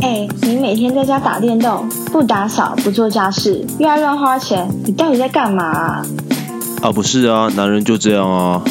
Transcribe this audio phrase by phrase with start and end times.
[0.00, 6.06] 哎，你每天在家打电动，不打扫，不做家事，又爱乱花钱，你到底在干嘛啊？
[6.82, 8.62] 啊，不是啊，男人就这样啊。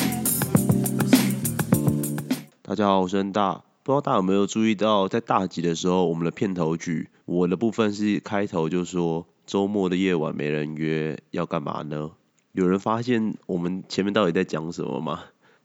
[2.61, 3.61] 大家好，我是恩大。
[3.83, 12.11] 不知道大家有没有注意到，在大集的时候，我们的片头曲，我的部分是开头就说周末的夜晚没人约，要干嘛呢？
[12.53, 15.19] 有人发现我们前面到底在讲什么吗？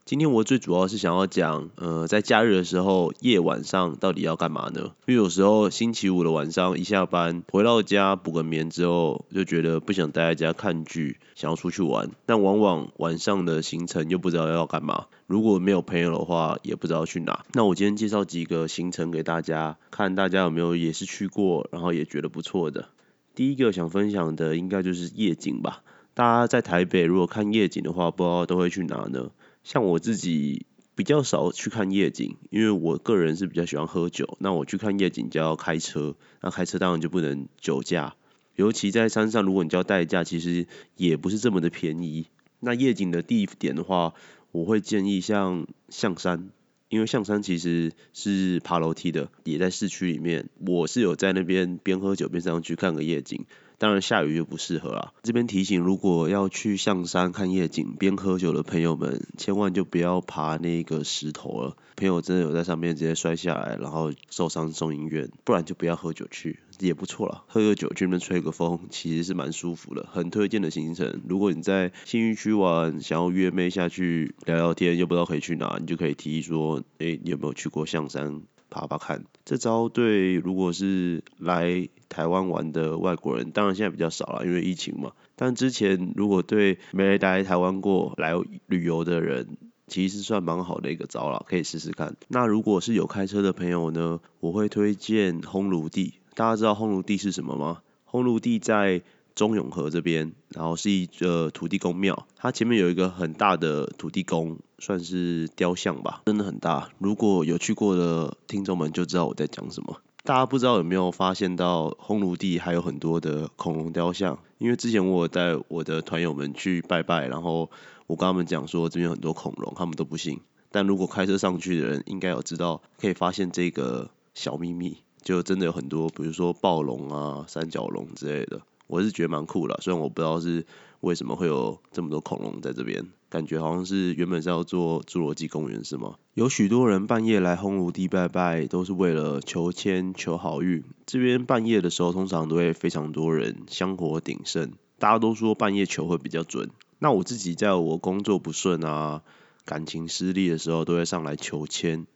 [0.05, 4.91] 今天我最主要是想要讲，呃，在假日的时候，夜晚上到底要干嘛呢？
[5.05, 12.11] 因为有时候星期五的晚上一下班回到家补个眠之后，就觉得不想待在家看剧，想要出去玩。
[12.25, 15.05] 但往往晚上的行程又不知道要干嘛。
[15.25, 17.45] 如果没有朋友的话，也不知道去哪。
[17.53, 22.89] 那我今天介绍几个行程给大家，看大家有没有也是去过，然后也觉得不错的。
[23.35, 25.81] 第一个想分享的应该就是夜景吧。
[26.13, 29.31] 大家在台北如果看夜景的话，不知道都会去哪呢？
[29.63, 34.37] 像我自己比较少去看夜景，因为我个人是比较喜欢喝酒。
[34.39, 38.15] 那我去看夜景就要开车，那开车当然就不能酒驾。
[38.55, 42.27] 尤其在山上，如果你叫代驾，其实也不是这么的便宜。
[42.59, 44.13] 那夜景的地点的话，
[44.51, 46.49] 我会建议像象山，
[46.89, 50.49] 因为象山其实是爬楼梯的，也在市区里面。
[50.59, 53.45] 我是有在那边边喝酒边上去看个夜景。
[53.77, 55.13] 当然下雨就不适合了。
[55.23, 61.77] 这边提醒，如果要去象山看夜景边喝酒的朋友们，千万就不要爬那个石头了。
[61.95, 67.43] 朋友真的有在上面直接摔下来，然后受伤送医院，不然就不要喝酒去，也不错了。
[67.47, 71.21] 喝个酒去那边吹个风，其实是蛮舒服的，很推荐的行程。
[71.27, 78.41] 如果你在信义区玩，想要约妹下去聊聊天，又不知道可以去哪，你就可以提议说，哎，你有没有去过象山？
[78.73, 85.11] 爬爬看，这招对如果是来台湾玩的外国人，当然现在比较少了，因为疫情嘛。
[85.35, 88.33] 但之前如果对没来台湾过来
[88.65, 89.57] 旅游的人，
[89.87, 92.15] 其实算蛮好的一个招了，可以试试看。
[92.27, 96.15] 那如果是有开车的朋友呢，我会推荐烘炉地。
[96.33, 97.81] 大家知道烘炉地是什么吗？
[98.09, 99.03] 烘炉地在。
[99.35, 106.89] 中永和这边，然后是一个土地公庙，它前面有一个很大的土地公，算是雕像吧，真的很大。
[106.99, 110.01] 如果有去过的听众们就知道我在讲什么。
[110.23, 114.39] 大家不知道有没有发现到烘炉地还有很多的恐龙雕像？
[114.57, 117.69] 因为之前我带我的团友们去拜拜，然后
[118.07, 120.39] 我跟他们讲说这边很多恐龙，他们都不信。
[120.71, 128.61] 但如果开车上去的人应该有知道，可以发现这个小秘密，就真的有很多，比如说暴龙啊、三角龙之类的。
[128.87, 130.65] 我是觉得蛮酷的，虽然我不知道是
[130.99, 136.15] 为什么会有这么多恐龙在这边，感觉好像是原本是要做侏罗纪公园是吗？
[136.33, 140.83] 有许多人半夜来烘炉地拜拜，都是为了求签求好运。
[141.05, 146.69] 这边半夜的时候，通常都会非常多人香火鼎盛，大家都说半夜求会比较准。
[146.99, 149.23] 那我自己在我工作不顺啊、
[149.65, 152.07] 感情失利的时候，都会上来求签。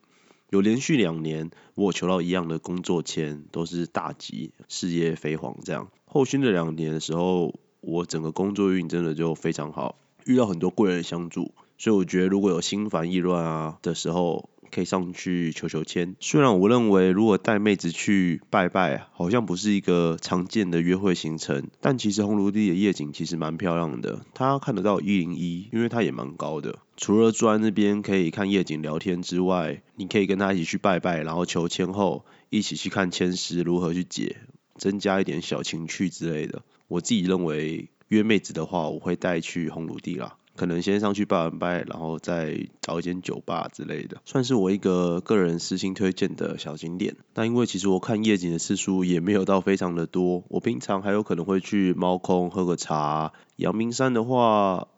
[0.50, 5.90] 有连续两年，我求到一样的工作签，都是大吉，事业飞黄这样。
[6.06, 16.16] 后续的两年的时候，我整个工作运真的就非常好，遇到很多贵人相助，所以我觉得如果有心烦意乱啊的时候，可以上去求求签。
[16.20, 24.26] 虽然我认为如果带妹子去拜拜，好像不是一个常见的约会行程，但其实红炉地的夜景其实蛮漂亮的。
[24.34, 26.80] 它看得到一零一，因为它也蛮高的。
[26.96, 34.38] 除了坐在那边可以看夜景聊天之外，你可以跟他一起去拜拜，然后求签后一起去看签诗如何去解，
[34.78, 36.64] 增加一点小情趣之类的。
[36.88, 40.38] 我自己认为约妹子的话，我会带去红炉地啦。
[40.57, 47.16] 可能先上去拜完拜，然后再找一间酒吧之类的，算是我一个个人私心推荐的小景点。
[47.34, 53.31] 但因为其实我看夜景的次数也没有到非常的多，我平常还有可能会去猫空喝个茶。
[53.56, 54.90] 阳明山的话。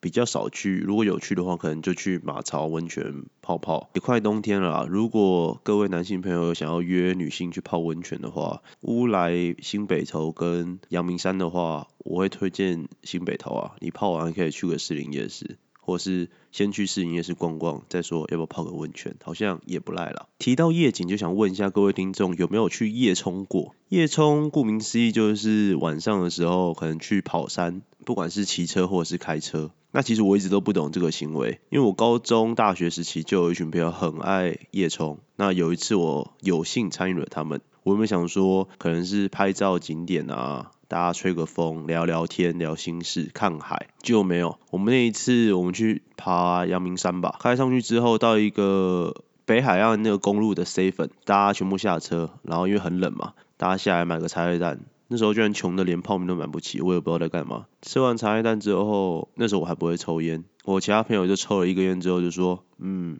[0.00, 3.90] 比较少去，如果有去的话，可能就去马槽温泉泡泡。
[3.94, 13.72] 也快冬天了，如果各位男性朋友想要约女性去泡温泉的话，乌来新北头跟阳明山的话，我会推荐新北头啊。
[13.80, 20.28] 你泡完可以去个士林夜市，或是先去士林夜市逛逛，再说要不要泡个温泉，好像也不赖了。
[20.38, 23.74] 提到夜景，就想问一下各位听众，有没有去夜冲过？
[23.90, 29.70] 夜冲顾名思义就是晚上的时候可能去跑山，不管是骑车或者是开车。
[29.92, 35.18] 那其实我一直都不懂这个行为，因为我高中、大学时期就有一群朋友很爱夜冲。
[35.36, 44.58] 那有一次我有幸参与了他们，我有没有想说可能是拍照景点啊，大家吹个风、聊聊天、聊心事、看海，就没有。
[44.70, 54.78] 我们那一次我们去爬阳明山吧，开上去之后到一个北海岸那个公路的 C 粉，大家全部下车，然后因为很冷嘛，大家下来买个茶叶蛋。
[55.12, 57.66] 那时候居然穷的连泡面都买不起，我也不知道在干嘛。
[57.82, 63.18] 吃完茶叶蛋之后，那时候我还不会抽烟，我其他朋友就抽了一根烟之后就说，嗯，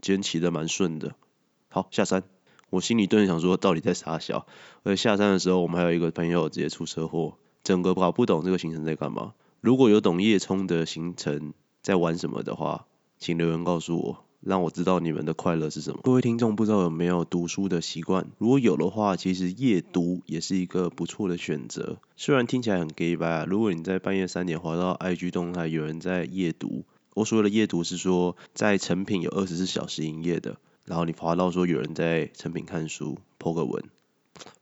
[0.00, 1.14] 今天骑的蛮顺的，
[1.68, 2.22] 好下山。
[2.70, 4.46] 我心里顿时想说，到底在傻笑。
[4.82, 9.34] 而且下山的时候，我们还有一个朋友直接出车祸，整个搞不懂这个行程在干嘛。
[9.60, 12.86] 如果有懂叶冲的行程在玩什么的话，
[13.18, 14.25] 请留言告诉我。
[14.40, 16.00] 让我知道你们的快乐是什么。
[16.02, 18.26] 各位听众，不知道有没有读书的习惯？
[18.38, 21.98] 如果有的话，其实夜读也是一个不错的选择。
[22.16, 26.84] 虽然听起来很 gay 吧，如果你在半夜三点滑到 IG 动态，有人在夜读，
[27.14, 33.82] 我所谓的夜读是说在成品有二十四小时营业的，然后你滑到说有人在成品看书，po 个文，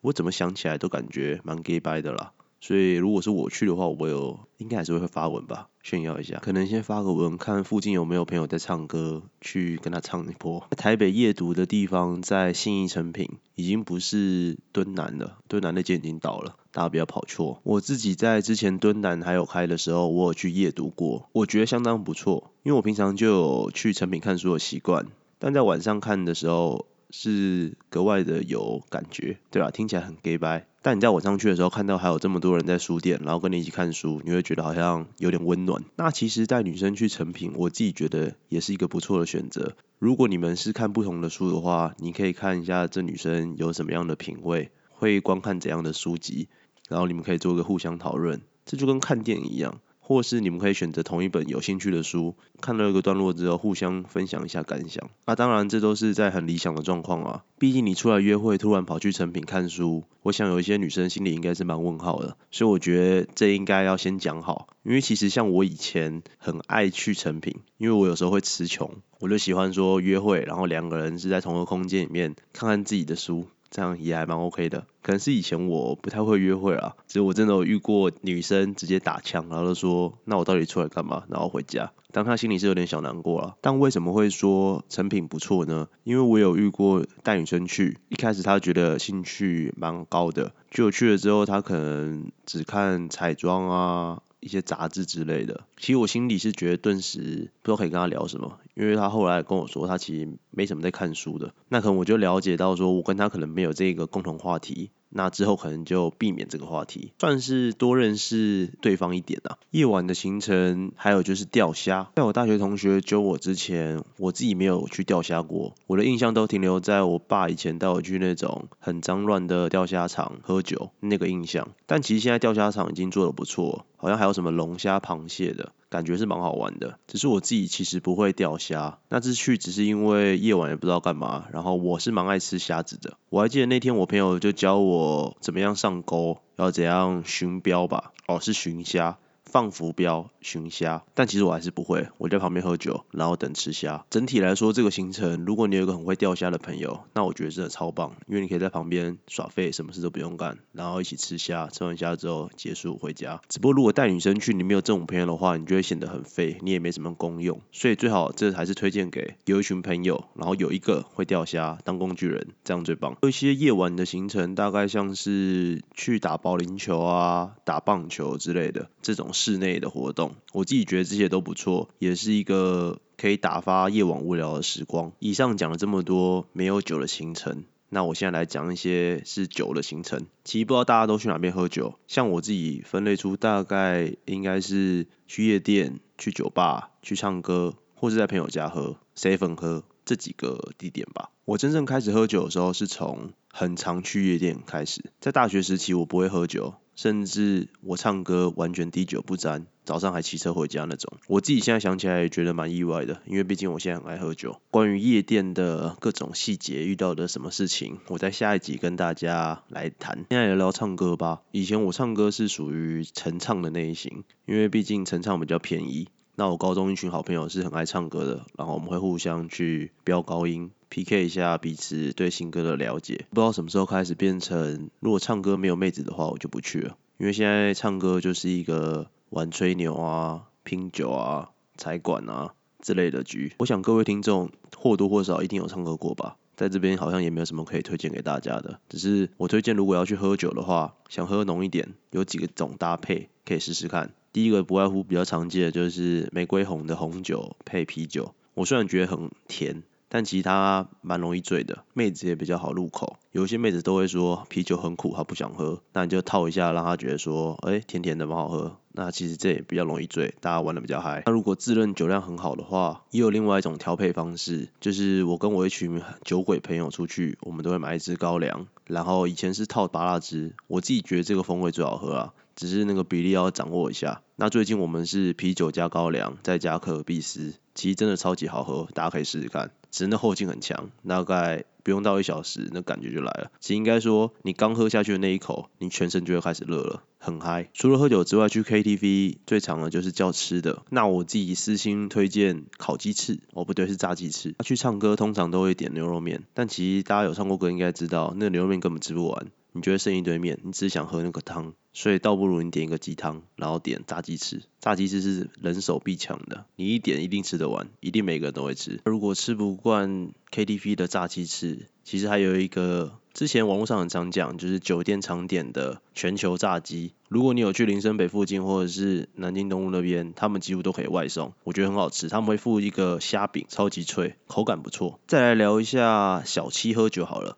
[0.00, 2.32] 我怎么想起来都感觉蛮 gay 的啦。
[2.64, 6.38] 所以如果是我去的话，我有应该还是会发文吧，炫耀一下。
[6.38, 10.66] 可能先发个文，看附近有没有朋友在唱歌，去跟他唱一波。
[10.70, 17.60] 台北夜读的地方在信义成品，已经不是敦南了，敦南那间已经倒了，大家不要跑错。
[17.64, 25.08] 我自己在之前敦南还有开的时候，我有去夜读过，我觉得相当不错，因为我平常就有去成品看书的习惯，
[25.38, 26.86] 但在晚上看的时候。
[27.16, 29.70] 是格外的有感觉，对吧？
[29.70, 35.82] 听起来很 gay 白，但你在晚上去的时候，看到还有这么多人在书店，然后跟你一起看书，你会觉得好像有点温暖。
[35.96, 39.76] 那其实带女生去成品，我自己觉得也是一个不错的选择。
[39.98, 46.48] 如果你们是看不同的书的话，你可以看一下这女生有什么样的品味，会观看怎样的书籍，
[46.90, 49.80] 然后你们可以做个互相讨论，这就跟看电影一样。
[50.06, 55.08] 或是你们可以选择同一本有兴趣的书，看到一个段落之后，互相分享一下感想。
[55.24, 57.44] 啊，当然这都是在很理想的状况啊。
[57.58, 62.36] 毕竟你出来约会，突然跑去成品看书，我想有一些女生心里应该是蛮问号的。
[62.50, 64.66] 所以我觉得这应该要先讲好。
[64.82, 73.46] 因为其实像我以前很爱去成品，因为我有时候会词穷，我就喜欢说约会，然后两个人是在同一个空间里面看看自己的书。
[73.74, 81.24] 这样也还蛮 OK 的，可能是以前我不太会约会啊，只是我真的有遇过女生直接打枪，然后就说那我到底出来干嘛？
[81.28, 83.56] 然后回家，当他心里是有点小难过了。
[83.60, 85.88] 但为什么会说成品不错呢？
[86.04, 94.22] 因为我有遇过带女生去，一开始她觉得兴趣蛮高的，就去了之后她可能只看彩妆啊。
[94.44, 104.90] 一些杂志之类的，其实我心里是觉得顿时不知道可以跟他聊什么，因为他后来跟我说他其实没什么在看书的，那可能我就了解到说我跟他可能没有这个共同话题。
[105.16, 109.56] 那之后可能就避免这个话题，算是多认识对方一点啊。
[109.70, 115.74] 夜晚的行程还有就是钓虾，在我大学同学揪我之前，我自己没有去钓虾过。
[115.86, 121.68] 我的印象都停留在我爸以前带我去那种很脏乱的钓虾场喝酒那个印象。
[121.86, 125.72] 但其实现在钓虾场已经做的不错，好像还有什么龙虾、螃蟹的。
[125.94, 139.18] 感觉是蛮好玩的，只是我自己其实不会钓虾，那次去只是因为夜晚也不知道干嘛，然后我是蛮爱吃虾子的，我还记得那天我朋友就教我怎么样上钩，要怎样寻标吧，哦是寻虾。
[139.54, 144.04] 放浮标寻虾，但其实我还是不会，我在旁边喝酒，然后等吃虾。
[144.10, 153.40] 整体来说，这个行程，如果你有一个很会钓虾的朋友，那我觉得真的超棒，因为你可以在旁边耍废，什么事都不用干，然后一起吃虾，吃完虾之后结束回家。
[153.48, 157.60] 只不过如果带女生去，你没有这种朋友的话，你就会显得很废，你也没什么功用。
[157.70, 163.16] 所以最好这还是推荐给有一群朋友，然后有一个会钓虾当工具人，这样最棒。
[163.22, 169.30] 有一些夜晚的行程，大概像是去打保龄球啊、打棒球之类的这种。
[169.44, 175.12] 室内的活动，我自己觉得这些都不错，也是一个可以打发夜晚无聊的时光。
[175.18, 180.24] 以上讲了这么多没有酒的行程，那我现在来讲一些是酒的行程。
[180.44, 191.28] 其实不知道大家都去哪边喝酒，像我自己分类出大概应该是去夜店、去酒吧、去唱歌，或是在朋友家喝、C 粉喝这几个地点吧。
[191.44, 196.76] 我真正开始喝酒的时候是从很常去夜店开始，在大学时期我不会喝酒。
[196.94, 201.18] 甚至我唱歌完全滴酒不沾，早上还骑车回家那种。
[201.26, 204.60] 我自己现在想起来也觉得蛮意外的，因为毕竟我现在很爱喝酒。
[204.70, 210.24] 关于夜店的各种细节，遇到的什么事情，我在下一集跟大家来谈。
[210.30, 211.42] 现在聊聊唱歌吧。
[211.50, 216.08] 以前我唱歌是属于晨唱的类型，因为毕竟晨唱比较便宜。
[216.36, 223.26] 那我高中一群好朋友是很爱唱歌的，然后我们会互相去飙高音，PK 一下彼此对新歌的了解。
[223.30, 226.96] 不知道什么时候开始变成，如果唱歌没有妹子的话，我就不去了。
[227.18, 233.52] 因为现在唱歌就是一个玩吹牛啊、拼酒啊、踩管啊之类的局。
[233.58, 238.78] 我想各位听众或多或少一定有唱歌过吧，在这边好像也没有什么可以推荐给大家的。
[238.88, 244.14] 只是我推荐，如果要去喝酒的话，想喝浓一点，有几个种搭配可以试试看。
[244.32, 248.32] 第一个不外乎比较常见的就是玫瑰红的红酒配啤酒。
[248.54, 249.82] 我虽然觉得很甜，
[250.14, 253.16] 但其他蛮容易醉的，妹子也比较好入口。
[253.32, 258.76] 有些妹子都会说啤酒很苦，她不想喝，那你就套一下，让她觉得说，哎，甜甜的蛮好喝。
[258.92, 261.24] 那其实这也比较容易醉，大家玩的比较嗨。
[261.26, 274.22] 那如果自认酒量很好的话，也有另外一种调配方式，就是我跟我一群酒鬼朋友出去，我们都会买一支高粱，然后以前是套八辣汁，我自己觉得这个风味最好喝啊，只是那个比例要掌握一下。
[274.36, 279.70] 那最近我们是啤酒加高粱，再加可尔必斯，其实真的超级好喝，大家可以试试看。
[279.92, 283.52] 只是那后劲很强，大概不用到一小时，那感觉就来了。
[283.60, 287.70] 其实应该说，你刚喝下去的那一口，你全身就会开始热了，很嗨。
[287.74, 290.82] 除了喝酒之外，去 KTV 最常的就是叫吃的。
[290.90, 294.56] 那我自己私心推荐烤鸡翅，哦不对，是炸鸡翅。
[294.64, 299.46] 去唱歌通常都会点牛肉面，但其实大家有唱过歌应该知道，那牛肉面根本吃不完。
[299.76, 304.62] 你觉得剩一堆面，你只想喝那个汤，所以倒不如你点一个鸡汤，然后点炸鸡翅。
[304.78, 309.00] 炸鸡翅是人手必抢的，你一点一定吃得完，一定每个人都会吃。
[309.04, 317.12] 如果吃不惯 KTV 的炸鸡翅，其实还有一个之前网络上很常讲，就是酒店常点的全球炸鸡。
[317.28, 322.28] 如果你有去林森北附近或者是南京东路那边，他们几乎都可以外送，我觉得很好吃。
[322.28, 325.18] 他们会附一个虾饼，超级脆，口感不错。
[325.26, 327.56] 再来聊一下小七喝酒好了。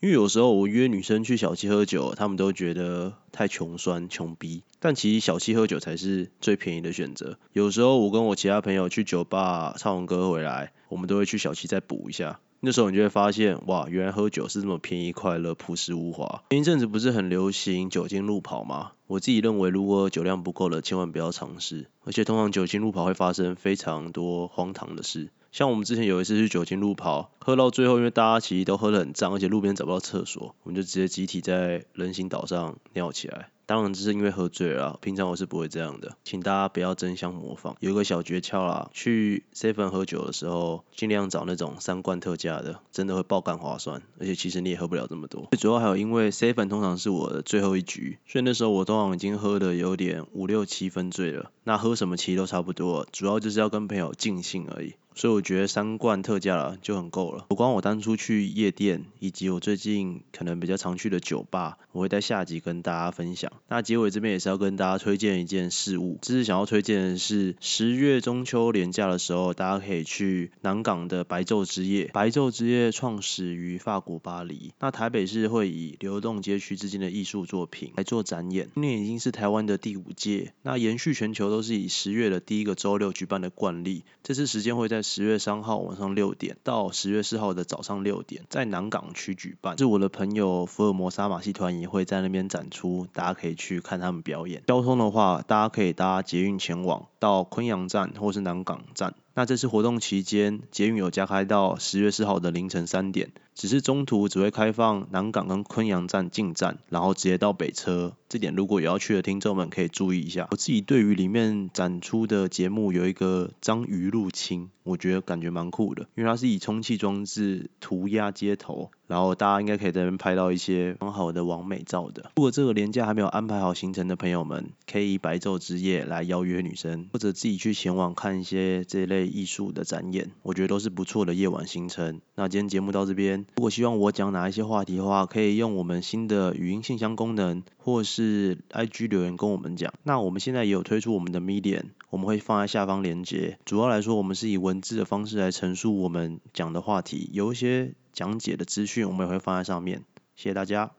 [0.00, 7.36] 因为有时候我约女生去小七喝酒，她们都觉得太穷酸、穷逼，但其实小七喝酒才是最便宜的选择。
[7.52, 12.38] 有时候我跟我其他朋友去酒吧唱完歌回来，我们都会去小七再补一下。
[12.60, 16.42] 那时候你就会发现，哇，原来喝酒是这么便宜、快乐、朴实无华。
[16.50, 18.92] 前一阵子不是很流行酒精路跑吗？
[19.08, 21.86] 我自己认为，如果酒量不够了，千万不要尝试。
[22.04, 25.30] 而且通常酒精路跑会发生非常多荒唐的事。
[25.50, 33.50] 像我们之前有一次去酒精路跑，喝到最后，因为大家其实都喝得很脏，而且路边找不到厕所，我们就直接集体在人行道上尿起来。
[33.64, 37.76] 当然这是因为喝醉了，平常我是不会这样的，请大家不要争相模仿。
[37.80, 45.48] 有一个小诀窍啦，去 seven 喝酒的时候，尽量找那种三罐特价的，真的会爆干划算，而且其实你也喝不了这么多。
[45.50, 54.94] 最主要还有因为 seven 通常是我的最后一局，所以那时候我通常已经喝的有点五六七分醉了，那喝什么其实都差不多，主要就是要跟朋友尽兴而已。
[55.18, 57.46] 所以我觉得三罐特价了就很够了。
[57.48, 63.50] 不光我当初去夜店，以及我最近可能比较常去的酒吧，我会在下集跟大家分享。
[63.66, 72.08] 那结尾这边也是要跟大家推荐一件事物，这是想要推荐的是十月中秋连假的时候，大家可以去南港的白昼之夜。
[72.14, 78.68] 白昼之夜创始于法国巴黎，那台北市会以流动街区之间的艺术作品来做展演。
[78.74, 84.04] 今年已经是台湾的第五届，那延续全球都是以十月的第一个周六举办的惯例。
[84.22, 85.02] 这次时间会在。
[85.10, 89.78] 十月三号晚上六点到十月四号的早上六点，在南港区举办。
[89.78, 94.62] 是我的朋友福尔摩沙马戏团也会在那边展出，大家可以去看他们表演。
[94.66, 99.14] 交通的话，大家可以搭捷运前往到昆阳站或是南港站。
[99.38, 103.30] 那这次活动期间，捷运有加开到十月四号的凌晨三点。
[103.54, 108.16] 只是中途只会开放南港跟昆阳站进站，然后直接到北车。
[108.28, 110.48] 这点如果有要去的听众们可以注意一下。
[110.50, 118.90] 我自己对于里面展出的节目有一个章鱼入侵，我觉得感觉蛮酷的，因为它是以充气装置涂鸦街头。
[119.08, 122.30] 然后大家应该可以在那边拍到一些很好的完美照的。
[122.36, 132.20] 如果这个年假还没有安排好行程的朋友们，可以以白昼之夜来邀约女生，或者自己去前往看一些这类艺术的展演，我觉得都是不错的夜晚行程。
[132.34, 139.92] 那今天节目到这边，如果希望我讲哪一些话题的话，可以用我们新的语音信箱功能，或是 IG 留言跟我们讲。
[140.02, 143.58] 那我们现在也有推出我们的 Medium，我们会放在下方链接。
[143.64, 147.94] 主要来说，我们是以文字的方式来陈述我们讲的话题，有一些。
[148.18, 150.02] 讲解的资讯我们也会放在上面，
[150.34, 150.97] 谢谢大家。